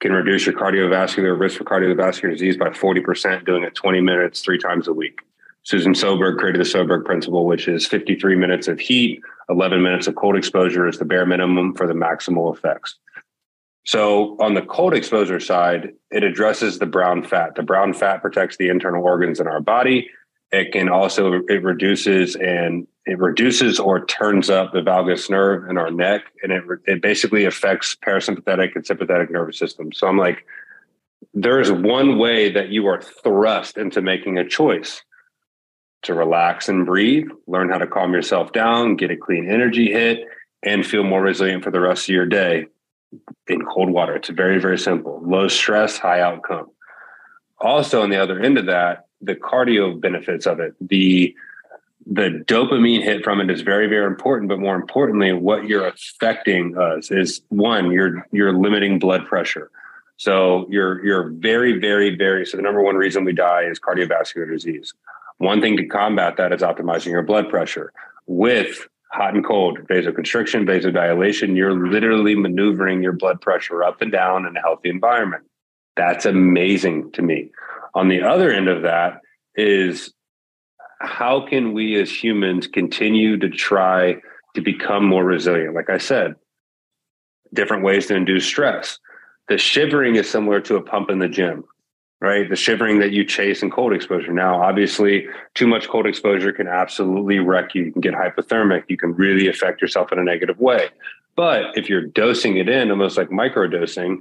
[0.02, 4.58] Can reduce your cardiovascular risk for cardiovascular disease by 40% doing it 20 minutes three
[4.58, 5.20] times a week.
[5.62, 10.16] Susan Soberg created the Soberg principle, which is 53 minutes of heat, 11 minutes of
[10.16, 12.96] cold exposure is the bare minimum for the maximal effects.
[13.84, 17.56] So on the cold exposure side, it addresses the brown fat.
[17.56, 20.08] The brown fat protects the internal organs in our body.
[20.52, 25.78] It can also it reduces and it reduces or turns up the vagus nerve in
[25.78, 29.92] our neck, and it it basically affects parasympathetic and sympathetic nervous system.
[29.92, 30.46] So I'm like,
[31.34, 35.02] there is one way that you are thrust into making a choice
[36.02, 40.20] to relax and breathe, learn how to calm yourself down, get a clean energy hit,
[40.62, 42.66] and feel more resilient for the rest of your day
[43.48, 44.16] in cold water.
[44.16, 45.20] It's very, very simple.
[45.24, 46.70] Low stress, high outcome.
[47.58, 51.34] Also, on the other end of that, the cardio benefits of it, the
[52.04, 54.48] the dopamine hit from it is very, very important.
[54.48, 59.70] But more importantly, what you're affecting us is one, you're you're limiting blood pressure.
[60.16, 64.50] So you're you're very, very, very so the number one reason we die is cardiovascular
[64.50, 64.94] disease.
[65.38, 67.92] One thing to combat that is optimizing your blood pressure.
[68.26, 74.46] With hot and cold, vasoconstriction, vasodilation, you're literally maneuvering your blood pressure up and down
[74.46, 75.44] in a healthy environment.
[75.96, 77.50] That's amazing to me.
[77.94, 79.20] On the other end of that
[79.54, 80.14] is
[81.00, 84.16] how can we as humans continue to try
[84.54, 85.74] to become more resilient?
[85.74, 86.36] Like I said,
[87.52, 88.98] different ways to induce stress.
[89.48, 91.64] The shivering is similar to a pump in the gym
[92.22, 92.48] right?
[92.48, 94.32] The shivering that you chase in cold exposure.
[94.32, 97.86] Now, obviously, too much cold exposure can absolutely wreck you.
[97.86, 98.84] You can get hypothermic.
[98.86, 100.88] You can really affect yourself in a negative way.
[101.34, 104.18] But if you're dosing it in, almost like microdosing,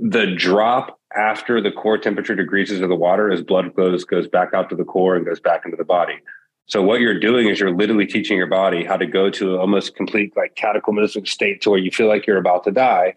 [0.00, 4.52] the drop after the core temperature decreases of the water as blood flows goes back
[4.52, 6.18] out to the core and goes back into the body.
[6.66, 9.94] So what you're doing is you're literally teaching your body how to go to almost
[9.94, 13.14] complete like cataclysmic state to where you feel like you're about to die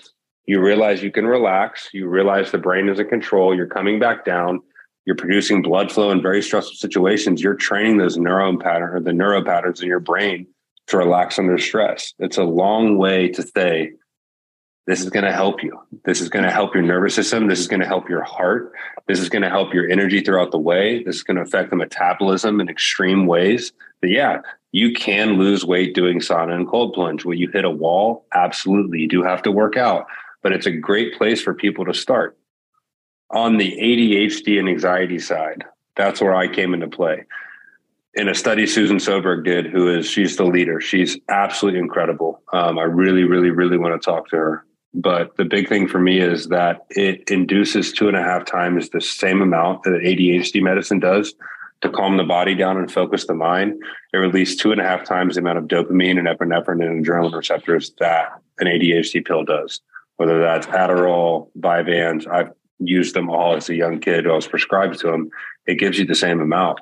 [0.49, 1.89] you realize you can relax.
[1.93, 3.55] You realize the brain is in control.
[3.55, 4.61] You're coming back down.
[5.05, 7.39] You're producing blood flow in very stressful situations.
[7.39, 10.47] You're training those neuron pattern or the neuro patterns in your brain
[10.87, 12.15] to relax under stress.
[12.17, 13.91] It's a long way to say
[14.87, 15.79] this is going to help you.
[16.03, 17.47] This is going to help your nervous system.
[17.47, 18.73] This is going to help your heart.
[19.07, 21.03] This is going to help your energy throughout the way.
[21.03, 23.71] This is going to affect the metabolism in extreme ways.
[24.01, 27.25] But yeah you can lose weight doing sauna and cold plunge.
[27.25, 30.05] Will you hit a wall absolutely you do have to work out
[30.41, 32.37] but it's a great place for people to start.
[33.31, 35.63] On the ADHD and anxiety side,
[35.95, 37.25] that's where I came into play.
[38.15, 40.81] In a study Susan Soberg did, who is she's the leader.
[40.81, 42.41] She's absolutely incredible.
[42.51, 44.65] Um, I really, really, really want to talk to her.
[44.95, 48.89] But the big thing for me is that it induces two and a half times
[48.89, 51.35] the same amount that ADHD medicine does
[51.81, 53.79] to calm the body down and focus the mind.
[54.11, 57.35] It releases two and a half times the amount of dopamine and epinephrine and adrenaline
[57.35, 59.79] receptors that an ADHD pill does
[60.19, 62.27] whether that's Adderall, Vyvanse.
[62.27, 64.27] I've used them all as a young kid.
[64.27, 65.29] I was prescribed to them.
[65.65, 66.79] It gives you the same amount.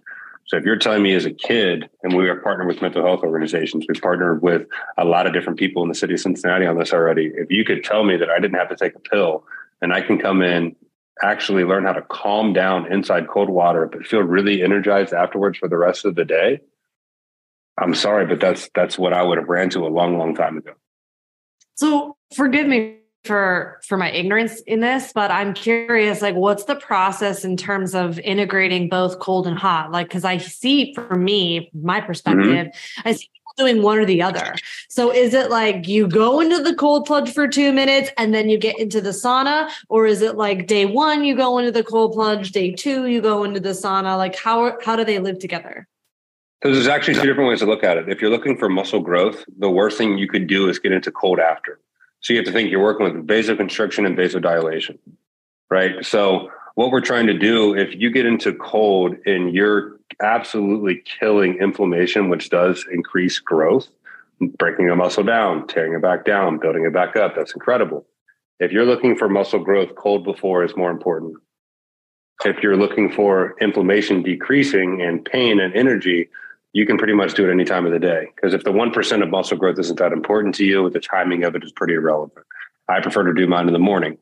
[0.48, 3.22] So if you're telling me as a kid, and we are partnered with mental health
[3.22, 4.66] organizations, we've partnered with
[4.98, 7.32] a lot of different people in the city of Cincinnati on this already.
[7.36, 9.44] If you could tell me that I didn't have to take a pill
[9.84, 10.76] and I can come in,
[11.22, 15.70] actually learn how to calm down inside cold water, but feel really energized afterwards for
[15.70, 16.62] the rest of the day,
[17.78, 20.58] I'm sorry, but that's that's what I would have ran to a long, long time
[20.58, 20.74] ago.
[21.76, 26.76] So forgive me for for my ignorance in this but i'm curious like what's the
[26.76, 31.70] process in terms of integrating both cold and hot like because i see for me
[31.74, 32.08] my mm-hmm.
[32.08, 33.08] perspective mm-hmm.
[33.08, 34.56] i see people doing one or the other
[34.90, 38.50] so is it like you go into the cold plunge for two minutes and then
[38.50, 41.84] you get into the sauna or is it like day one you go into the
[41.84, 45.38] cold plunge day two you go into the sauna like how how do they live
[45.38, 45.88] together
[46.64, 48.10] so there's actually two different ways to look at it.
[48.10, 51.12] If you're looking for muscle growth, the worst thing you could do is get into
[51.12, 51.80] cold after.
[52.22, 54.98] So you have to think you're working with vasoconstriction and vasodilation,
[55.70, 56.04] right?
[56.06, 61.58] So what we're trying to do, if you get into cold and you're absolutely killing
[61.62, 63.88] inflammation, which does increase growth,
[64.58, 68.06] breaking a muscle down, tearing it back down, building it back up, that's incredible.
[68.60, 71.36] If you're looking for muscle growth, cold before is more important.
[72.46, 76.30] If you're looking for inflammation decreasing and pain and energy,
[76.78, 78.28] you can pretty much do it any time of the day.
[78.36, 81.56] Because if the 1% of muscle growth isn't that important to you, the timing of
[81.56, 82.46] it is pretty irrelevant.
[82.88, 84.20] I prefer to do mine in the morning.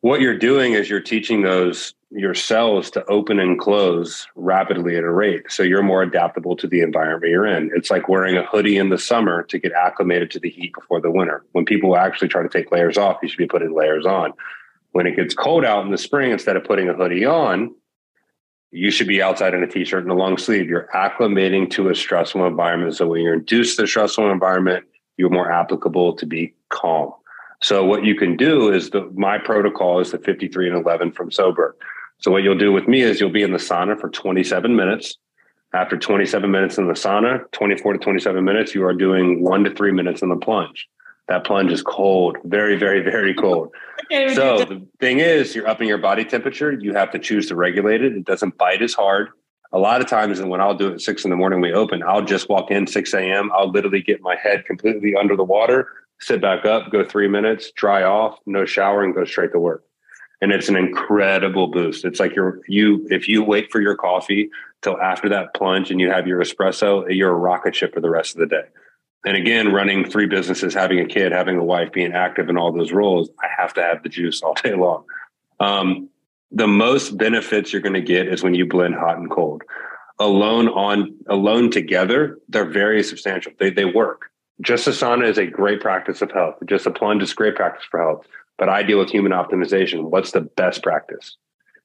[0.00, 5.04] What you're doing is you're teaching those your cells to open and close rapidly at
[5.04, 5.44] a rate.
[5.52, 7.70] So you're more adaptable to the environment you're in.
[7.72, 11.00] It's like wearing a hoodie in the summer to get acclimated to the heat before
[11.00, 11.44] the winter.
[11.52, 14.32] When people actually try to take layers off, you should be putting layers on.
[14.92, 17.72] When it gets cold out in the spring, instead of putting a hoodie on,
[18.70, 20.68] you should be outside in a t-shirt and a long sleeve.
[20.68, 22.96] You're acclimating to a stressful environment.
[22.96, 24.84] So when you're induced to a stressful environment,
[25.16, 27.12] you're more applicable to be calm.
[27.62, 31.30] So what you can do is the my protocol is the 53 and 11 from
[31.30, 31.72] Soberg.
[32.18, 35.16] So what you'll do with me is you'll be in the sauna for 27 minutes.
[35.74, 39.74] After 27 minutes in the sauna, 24 to 27 minutes, you are doing one to
[39.74, 40.88] three minutes in the plunge.
[41.28, 43.74] That plunge is cold, very, very, very cold.
[44.34, 46.72] so the thing is, you're upping your body temperature.
[46.72, 48.12] You have to choose to regulate it.
[48.16, 49.28] It doesn't bite as hard.
[49.72, 51.74] A lot of times, and when I'll do it at six in the morning, we
[51.74, 53.50] open, I'll just walk in 6 a.m.
[53.52, 55.88] I'll literally get my head completely under the water,
[56.20, 59.84] sit back up, go three minutes, dry off, no shower, and go straight to work.
[60.40, 62.06] And it's an incredible boost.
[62.06, 64.48] It's like you're you if you wait for your coffee
[64.80, 68.08] till after that plunge and you have your espresso, you're a rocket ship for the
[68.08, 68.62] rest of the day.
[69.24, 72.72] And again, running three businesses, having a kid, having a wife, being active in all
[72.72, 75.04] those roles, I have to have the juice all day long.
[75.60, 76.08] Um,
[76.50, 79.62] the most benefits you're going to get is when you blend hot and cold.
[80.20, 83.52] Alone on alone together, they're very substantial.
[83.58, 84.30] They they work.
[84.60, 86.56] Just sauna is a great practice of health.
[86.66, 88.26] Just a plunge is great practice for health.
[88.56, 90.10] But I deal with human optimization.
[90.10, 91.36] What's the best practice?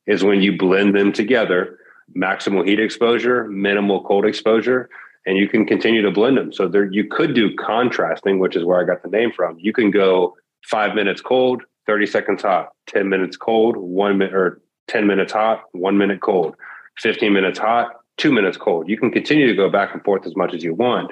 [0.07, 1.77] Is when you blend them together,
[2.17, 4.89] maximal heat exposure, minimal cold exposure,
[5.25, 6.51] and you can continue to blend them.
[6.51, 9.57] So there you could do contrasting, which is where I got the name from.
[9.59, 10.35] You can go
[10.69, 15.63] five minutes cold, 30 seconds hot, 10 minutes cold, one minute or 10 minutes hot,
[15.71, 16.55] one minute cold,
[16.99, 18.89] 15 minutes hot, two minutes cold.
[18.89, 21.11] You can continue to go back and forth as much as you want.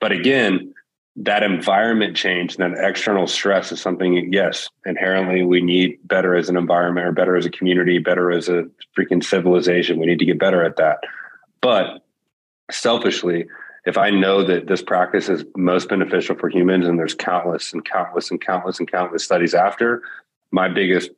[0.00, 0.74] But again,
[1.16, 6.56] that environment change, that external stress is something, yes, inherently we need better as an
[6.56, 8.64] environment or better as a community, better as a
[8.98, 10.00] freaking civilization.
[10.00, 11.00] We need to get better at that.
[11.60, 12.01] But
[12.72, 13.46] selfishly,
[13.84, 17.84] if I know that this practice is most beneficial for humans and there's countless and
[17.84, 20.02] countless and countless and countless studies after,
[20.50, 21.10] my biggest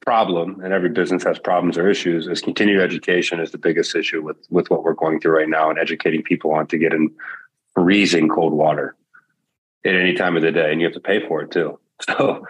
[0.00, 4.22] problem, and every business has problems or issues, is continued education is the biggest issue
[4.22, 7.10] with with what we're going through right now and educating people on to get in
[7.74, 8.96] freezing cold water
[9.84, 11.78] at any time of the day, and you have to pay for it too.
[12.08, 12.46] So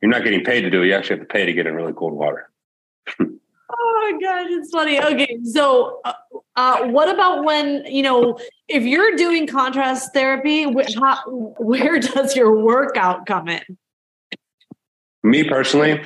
[0.00, 1.74] you're not getting paid to do it; you actually have to pay to get in
[1.74, 2.48] really cold water.
[3.20, 3.30] oh
[3.70, 4.98] my gosh, it's funny.
[4.98, 6.14] Okay, so uh,
[6.58, 8.36] uh, what about when you know
[8.66, 10.66] if you're doing contrast therapy?
[10.98, 11.22] How,
[11.56, 13.62] where does your workout come in?
[15.22, 16.04] Me personally,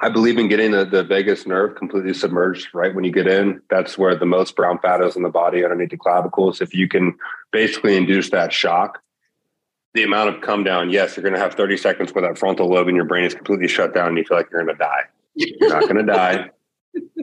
[0.00, 3.62] I believe in getting the, the vagus nerve completely submerged right when you get in.
[3.70, 6.60] That's where the most brown fat is in the body underneath the clavicles.
[6.60, 7.16] If you can
[7.52, 9.00] basically induce that shock,
[9.94, 12.68] the amount of come down, yes, you're going to have 30 seconds where that frontal
[12.68, 14.82] lobe in your brain is completely shut down and you feel like you're going to
[14.82, 15.02] die.
[15.36, 16.50] You're not going to die.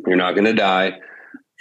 [0.06, 1.02] You're not going to die.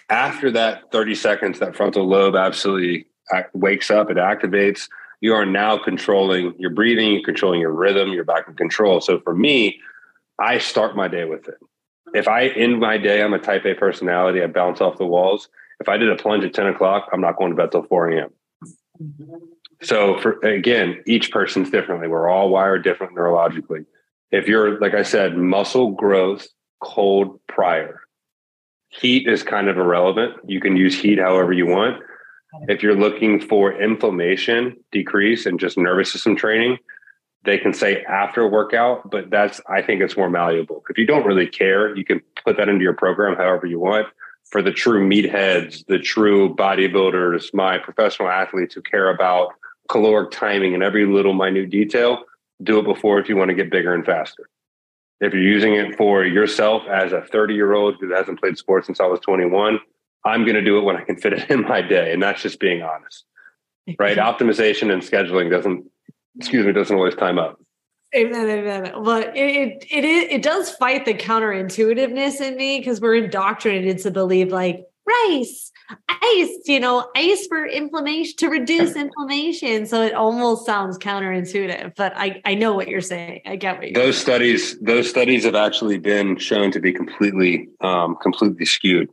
[0.08, 3.06] After that 30 seconds, that frontal lobe absolutely
[3.54, 4.88] wakes up, it activates.
[5.20, 9.00] You are now controlling your breathing, you're controlling your rhythm, you're back in control.
[9.00, 9.80] So for me,
[10.38, 11.56] I start my day with it.
[12.14, 15.48] If I end my day, I'm a type A personality, I bounce off the walls.
[15.80, 18.10] If I did a plunge at 10 o'clock, I'm not going to bed till 4
[18.10, 18.30] a.m.
[19.02, 19.34] Mm-hmm.
[19.82, 22.08] So for again, each person's differently.
[22.08, 23.84] We're all wired different neurologically.
[24.30, 26.46] If you're, like I said, muscle growth,
[26.80, 28.00] cold prior,
[29.00, 30.34] heat is kind of irrelevant.
[30.46, 32.02] You can use heat however you want.
[32.68, 36.78] If you're looking for inflammation decrease and just nervous system training,
[37.44, 40.82] they can say after workout, but that's I think it's more malleable.
[40.88, 44.08] If you don't really care, you can put that into your program however you want.
[44.50, 49.50] For the true meatheads, the true bodybuilders, my professional athletes who care about
[49.88, 52.24] caloric timing and every little minute detail,
[52.62, 54.48] do it before if you want to get bigger and faster.
[55.20, 58.86] If you're using it for yourself as a 30 year old who hasn't played sports
[58.86, 59.80] since I was 21,
[60.24, 62.12] I'm going to do it when I can fit it in my day.
[62.12, 63.24] And that's just being honest,
[63.98, 64.18] right?
[64.18, 65.84] Optimization and scheduling doesn't
[66.38, 67.58] excuse me, doesn't always time up.
[68.14, 68.92] Amen, amen.
[69.02, 74.10] But it it it, it does fight the counterintuitiveness in me because we're indoctrinated to
[74.10, 75.72] believe like rice,
[76.08, 79.86] ice, you know, ice for inflammation to reduce inflammation.
[79.86, 83.42] So it almost sounds counterintuitive, but I I know what you're saying.
[83.46, 84.24] I get what you're those saying.
[84.24, 84.78] studies.
[84.80, 89.08] Those studies have actually been shown to be completely um, completely skewed.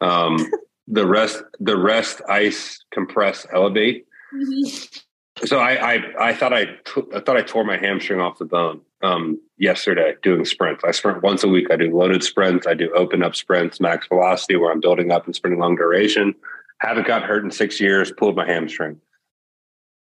[0.00, 0.46] Um,
[0.88, 4.06] the rest, the rest, ice, compress, elevate.
[4.34, 5.00] Mm-hmm
[5.44, 8.44] so I, I, I thought I, t- I thought I tore my hamstring off the
[8.44, 10.84] bone um, yesterday doing sprints.
[10.84, 11.68] I sprint once a week.
[11.70, 12.66] I do loaded sprints.
[12.66, 16.34] I do open up sprints, max velocity, where I'm building up and sprinting long duration.
[16.80, 18.12] Haven't got hurt in six years.
[18.12, 19.00] Pulled my hamstring.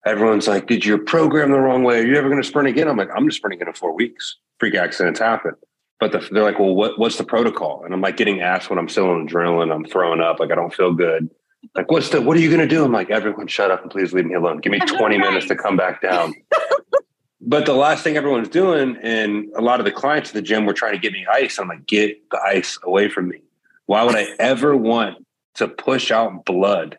[0.05, 1.99] Everyone's like, "Did you program the wrong way?
[1.99, 4.37] Are you ever going to sprint again?" I'm like, "I'm just sprinting in four weeks.
[4.59, 5.53] Freak accidents happen."
[5.99, 8.79] But the, they're like, "Well, what, what's the protocol?" And I'm like, getting asked when
[8.79, 9.73] I'm still on adrenaline.
[9.73, 10.39] I'm throwing up.
[10.39, 11.29] Like I don't feel good.
[11.75, 12.83] Like, what's the, what are you going to do?
[12.83, 14.59] I'm like, everyone shut up and please leave me alone.
[14.59, 16.33] Give me 20 minutes to come back down.
[17.45, 20.65] but the last thing everyone's doing, and a lot of the clients at the gym
[20.65, 21.59] were trying to get me ice.
[21.59, 23.41] I'm like, get the ice away from me.
[23.85, 25.25] Why would I ever want
[25.55, 26.97] to push out blood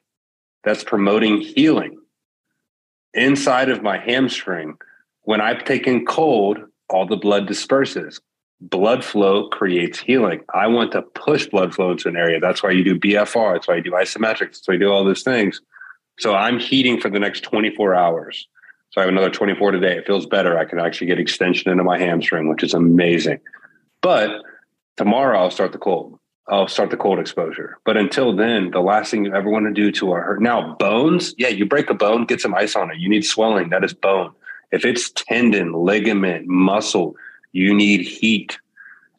[0.62, 1.98] that's promoting healing
[3.14, 4.76] inside of my hamstring?
[5.22, 6.58] When I've taken cold,
[6.90, 8.20] all the blood disperses.
[8.60, 10.42] blood flow creates healing.
[10.54, 12.40] I want to push blood flow into an area.
[12.40, 13.54] That's why you do BFR.
[13.54, 14.38] That's why you do isometrics.
[14.38, 15.60] That's why you do all those things.
[16.18, 18.46] So I'm heating for the next 24 hours.
[18.94, 19.96] So I have another 24 today.
[19.96, 20.56] It feels better.
[20.56, 23.40] I can actually get extension into my hamstring, which is amazing.
[24.00, 24.30] But
[24.96, 26.16] tomorrow I'll start the cold.
[26.46, 27.76] I'll start the cold exposure.
[27.84, 30.76] But until then, the last thing you ever want to do to a hurt now
[30.76, 32.98] bones, yeah, you break a bone, get some ice on it.
[32.98, 33.70] You need swelling.
[33.70, 34.32] That is bone.
[34.70, 37.16] If it's tendon, ligament, muscle,
[37.50, 38.60] you need heat.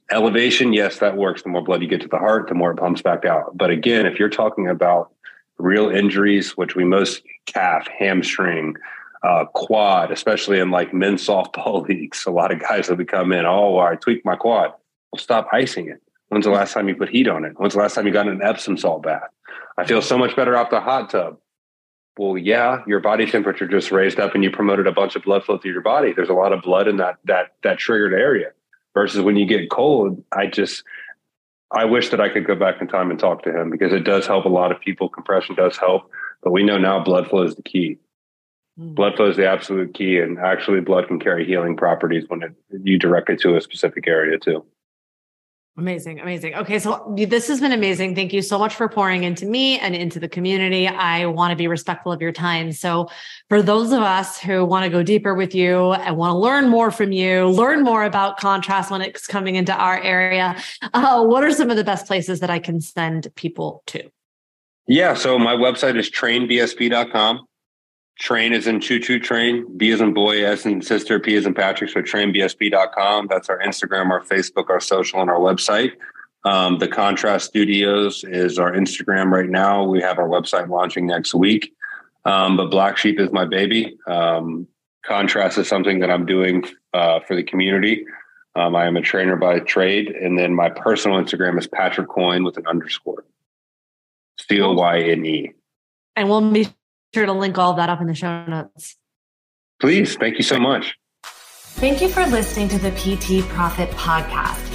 [0.10, 1.44] Elevation, yes, that works.
[1.44, 3.58] The more blood you get to the heart, the more it pumps back out.
[3.58, 5.12] But again, if you're talking about
[5.58, 8.78] real injuries, which we most calf, hamstring,
[9.26, 13.32] uh, quad, especially in like men's softball leagues, a lot of guys that would come
[13.32, 14.72] in, oh, I tweaked my quad.
[15.12, 16.02] Well, stop icing it.
[16.30, 17.54] When's the last time you put heat on it?
[17.58, 19.30] When's the last time you got an Epsom salt bath?
[19.78, 21.38] I feel so much better off the hot tub.
[22.18, 25.44] Well, yeah, your body temperature just raised up and you promoted a bunch of blood
[25.44, 26.14] flow through your body.
[26.14, 28.52] There's a lot of blood in that that that triggered area.
[28.94, 30.84] Versus when you get cold, I just
[31.72, 34.06] I wish that I could go back in time and talk to him because it
[34.06, 35.10] does help a lot of people.
[35.10, 36.10] Compression does help,
[36.42, 38.00] but we know now blood flow is the key.
[38.80, 38.96] Mm.
[38.96, 42.54] Blood flow is the absolute key, and actually, blood can carry healing properties when it,
[42.84, 44.66] you direct it to a specific area too.
[45.78, 46.56] Amazing, amazing.
[46.56, 48.16] Okay, so this has been amazing.
[48.16, 50.88] Thank you so much for pouring into me and into the community.
[50.88, 52.72] I want to be respectful of your time.
[52.72, 53.10] So,
[53.50, 56.70] for those of us who want to go deeper with you and want to learn
[56.70, 60.56] more from you, learn more about contrast when it's coming into our area,
[60.94, 64.10] uh, what are some of the best places that I can send people to?
[64.88, 67.46] Yeah, so my website is trainbsp.com.
[68.20, 69.78] Train is in choo choo train.
[69.78, 71.90] B is in boy, S in sister, P is in Patrick.
[71.90, 73.28] So trainbsp.com.
[73.30, 75.92] That's our Instagram, our Facebook, our social, and our website.
[76.46, 79.84] Um, the Contrast Studios is our Instagram right now.
[79.84, 81.74] We have our website launching next week.
[82.24, 83.98] Um, but Black Sheep is my baby.
[84.08, 84.68] Um,
[85.06, 88.06] contrast is something that I'm doing uh, for the community.
[88.56, 90.10] Um, I am a trainer by trade.
[90.10, 93.26] And then my personal Instagram is Patrick Coyne with an underscore.
[94.40, 95.52] C O Y N E.
[96.16, 96.68] And we'll be
[97.16, 98.98] sure to link all that up in the show notes.
[99.80, 100.18] Please.
[100.18, 100.96] Thank you so much.
[101.24, 104.75] Thank you for listening to the PT Profit Podcast.